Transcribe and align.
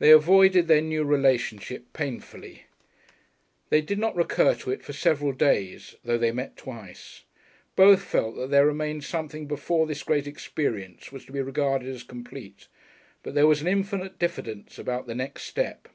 They 0.00 0.10
avoided 0.10 0.66
their 0.66 0.80
new 0.80 1.04
relationship 1.04 1.92
painfully. 1.92 2.64
They 3.68 3.82
did 3.82 4.00
not 4.00 4.16
recur 4.16 4.56
to 4.56 4.72
it 4.72 4.82
for 4.82 4.92
several 4.92 5.30
days, 5.30 5.94
though 6.02 6.18
they 6.18 6.32
met 6.32 6.56
twice. 6.56 7.22
Both 7.76 8.02
felt 8.02 8.34
that 8.34 8.50
there 8.50 8.66
remained 8.66 9.04
something 9.04 9.46
before 9.46 9.86
this 9.86 10.02
great 10.02 10.26
experience 10.26 11.12
was 11.12 11.24
complete, 12.02 12.66
but 13.22 13.34
there 13.36 13.46
was 13.46 13.60
an 13.62 13.68
infinite 13.68 14.18
diffidence 14.18 14.76
about 14.76 15.06
the 15.06 15.14
next 15.14 15.44
step. 15.44 15.86